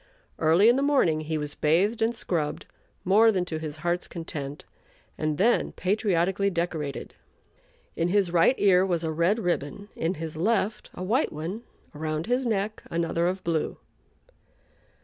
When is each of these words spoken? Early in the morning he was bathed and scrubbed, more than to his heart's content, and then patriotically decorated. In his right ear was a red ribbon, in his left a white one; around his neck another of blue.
Early 0.39 0.67
in 0.67 0.77
the 0.77 0.81
morning 0.81 1.21
he 1.21 1.37
was 1.37 1.53
bathed 1.53 2.01
and 2.01 2.15
scrubbed, 2.15 2.65
more 3.05 3.31
than 3.31 3.45
to 3.45 3.59
his 3.59 3.77
heart's 3.85 4.07
content, 4.07 4.65
and 5.15 5.37
then 5.37 5.73
patriotically 5.73 6.49
decorated. 6.49 7.13
In 7.95 8.07
his 8.07 8.31
right 8.31 8.55
ear 8.57 8.83
was 8.83 9.03
a 9.03 9.11
red 9.11 9.37
ribbon, 9.37 9.89
in 9.95 10.15
his 10.15 10.35
left 10.35 10.89
a 10.95 11.03
white 11.03 11.31
one; 11.31 11.61
around 11.93 12.25
his 12.25 12.47
neck 12.47 12.81
another 12.89 13.27
of 13.27 13.43
blue. 13.43 13.77